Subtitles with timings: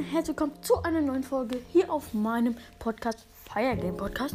[0.00, 4.34] herzlich willkommen zu einer neuen Folge hier auf meinem Podcast Fire Game Podcast.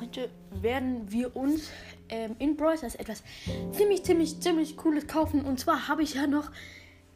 [0.00, 0.28] Heute
[0.60, 1.70] werden wir uns
[2.08, 3.22] ähm, in Brawl Stars etwas
[3.70, 5.42] ziemlich, ziemlich, ziemlich Cooles kaufen.
[5.44, 6.50] Und zwar habe ich ja noch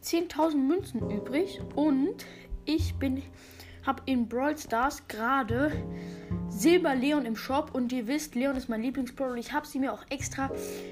[0.01, 2.25] 10.000 Münzen übrig und
[2.63, 3.21] ich bin
[3.85, 5.73] habe in Brawl Stars gerade
[6.61, 9.37] Silber Leon im Shop und ihr wisst, Leon ist mein Lieblingsbrawler.
[9.37, 10.51] Ich habe sie mir auch extra.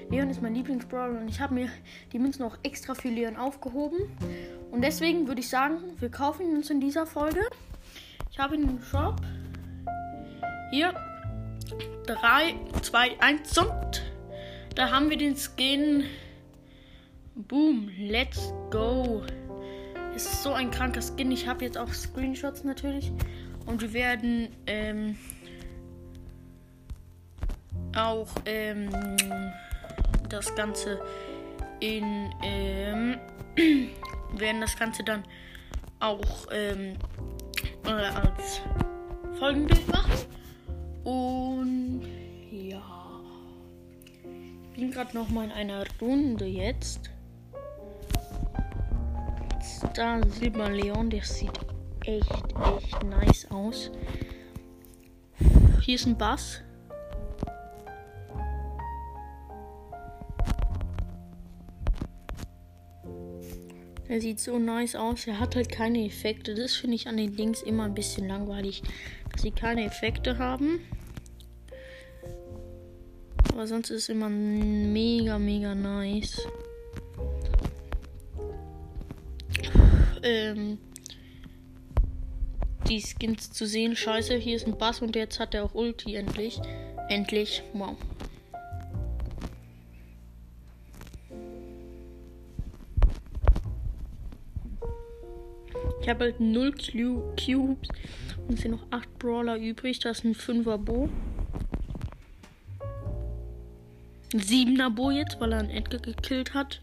[0.09, 1.69] Leon ist mein Lieblingsbrawler und ich habe mir
[2.11, 3.99] die Münzen auch extra für Leon aufgehoben.
[4.71, 7.41] Und deswegen würde ich sagen, wir kaufen uns in dieser Folge.
[8.31, 9.21] Ich habe in den Shop
[10.71, 10.95] hier
[12.07, 14.03] 3, 2, 1 und
[14.73, 16.03] da haben wir den Skin.
[17.35, 19.21] Boom, let's go.
[20.15, 21.31] Ist so ein kranker Skin.
[21.31, 23.11] Ich habe jetzt auch Screenshots natürlich.
[23.67, 25.15] Und wir werden ähm,
[27.95, 28.89] auch ähm,
[30.29, 30.99] das Ganze
[31.79, 33.17] in ähm,
[34.37, 35.23] werden das Ganze dann
[35.99, 36.95] auch ähm,
[37.85, 38.61] äh, als
[39.37, 40.11] Folgenbild machen.
[41.03, 42.01] Und
[42.51, 43.21] ja,
[44.71, 47.09] ich bin gerade noch mal in einer Runde jetzt.
[49.61, 51.57] Star Silber Leon, der sieht
[52.05, 53.91] echt, echt nice aus.
[55.81, 56.61] Hier ist ein Bass.
[64.09, 65.27] Er sieht so nice aus.
[65.27, 66.55] Er hat halt keine Effekte.
[66.55, 68.81] Das finde ich an den Dings immer ein bisschen langweilig,
[69.31, 70.79] dass sie keine Effekte haben.
[73.53, 76.41] Aber sonst ist es immer mega, mega nice.
[80.23, 80.79] Ähm,
[82.87, 83.95] die Skins zu sehen.
[83.95, 86.59] Scheiße, hier ist ein Bass und jetzt hat er auch Ulti endlich.
[87.09, 87.61] Endlich.
[87.73, 87.95] Wow.
[96.09, 97.87] Ich habe halt 0 Cubes
[98.47, 99.99] und es sind noch 8 Brawler übrig.
[99.99, 101.07] Das ist ein 5er Bo.
[104.33, 106.81] Ein 7er Bo jetzt, weil er einen Edgar gekillt hat.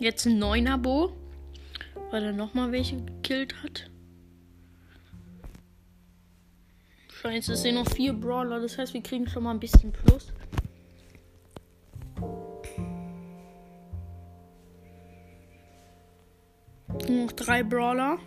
[0.00, 1.12] Jetzt ein 9er Bo,
[2.10, 3.88] weil er nochmal welche gekillt hat.
[7.12, 10.32] Scheiße, es sind noch 4 Brawler, das heißt, wir kriegen schon mal ein bisschen Plus.
[17.08, 18.18] Noch drei Brawler.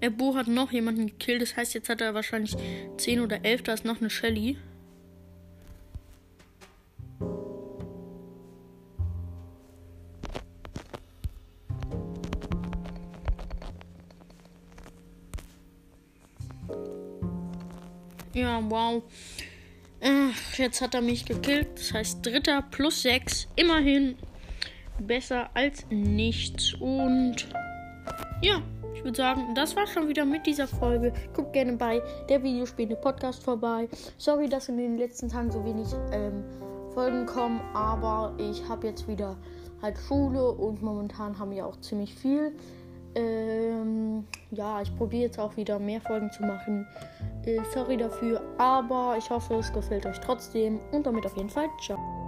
[0.00, 1.42] Der Bo hat noch jemanden gekillt.
[1.42, 2.56] Das heißt, jetzt hat er wahrscheinlich
[2.96, 3.62] 10 oder 11.
[3.62, 4.56] Da ist noch eine Shelly.
[18.34, 19.02] Ja, wow.
[20.56, 21.68] Jetzt hat er mich gekillt.
[21.76, 23.46] Das heißt, dritter plus 6.
[23.54, 24.16] Immerhin
[24.98, 26.74] besser als nichts.
[26.74, 27.48] Und
[28.42, 28.60] ja,
[28.94, 31.12] ich würde sagen, das war schon wieder mit dieser Folge.
[31.34, 33.88] Guckt gerne bei der Videospiele Podcast vorbei.
[34.18, 36.44] Sorry, dass in den letzten Tagen so wenig ähm,
[36.92, 39.36] Folgen kommen, aber ich habe jetzt wieder
[39.80, 42.54] halt Schule und momentan haben wir auch ziemlich viel.
[43.14, 46.86] Ähm, ja, ich probiere jetzt auch wieder mehr Folgen zu machen.
[47.44, 51.68] Äh, sorry dafür, aber ich hoffe, es gefällt euch trotzdem und damit auf jeden Fall
[51.84, 52.21] ciao.